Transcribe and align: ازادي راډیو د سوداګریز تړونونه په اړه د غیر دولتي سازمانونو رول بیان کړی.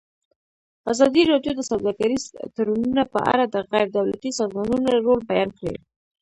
ازادي 0.91 1.23
راډیو 1.31 1.53
د 1.55 1.61
سوداګریز 1.71 2.23
تړونونه 2.55 3.03
په 3.13 3.19
اړه 3.33 3.45
د 3.47 3.55
غیر 3.71 3.87
دولتي 3.97 4.29
سازمانونو 4.39 4.87
رول 5.05 5.19
بیان 5.31 5.49
کړی. 5.59 5.75